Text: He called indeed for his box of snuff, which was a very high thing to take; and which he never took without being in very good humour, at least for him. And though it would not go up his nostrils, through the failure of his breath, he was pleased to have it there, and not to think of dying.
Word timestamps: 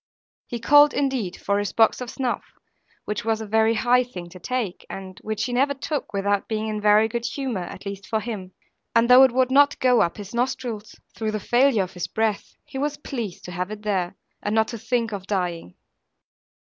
He 0.47 0.59
called 0.59 0.95
indeed 0.95 1.37
for 1.39 1.59
his 1.59 1.73
box 1.73 2.01
of 2.01 2.09
snuff, 2.09 2.43
which 3.05 3.23
was 3.23 3.39
a 3.39 3.45
very 3.45 3.75
high 3.75 4.03
thing 4.03 4.29
to 4.29 4.39
take; 4.39 4.83
and 4.89 5.19
which 5.19 5.43
he 5.43 5.53
never 5.53 5.75
took 5.75 6.11
without 6.11 6.47
being 6.47 6.67
in 6.67 6.81
very 6.81 7.07
good 7.07 7.23
humour, 7.23 7.65
at 7.65 7.85
least 7.85 8.07
for 8.07 8.19
him. 8.19 8.51
And 8.95 9.07
though 9.07 9.21
it 9.21 9.31
would 9.31 9.51
not 9.51 9.77
go 9.77 10.01
up 10.01 10.17
his 10.17 10.33
nostrils, 10.33 10.95
through 11.15 11.33
the 11.33 11.39
failure 11.39 11.83
of 11.83 11.93
his 11.93 12.07
breath, 12.07 12.55
he 12.65 12.79
was 12.79 12.97
pleased 12.97 13.45
to 13.45 13.51
have 13.51 13.69
it 13.69 13.83
there, 13.83 14.15
and 14.41 14.55
not 14.55 14.69
to 14.69 14.79
think 14.79 15.11
of 15.11 15.27
dying. 15.27 15.75